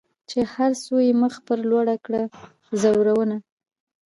چي 0.29 0.39
هر 0.53 0.71
څو 0.83 0.95
یې 1.07 1.13
مخ 1.21 1.33
پر 1.45 1.59
لوړه 1.69 1.95
کړه 2.05 2.23
زورونه 2.81 3.37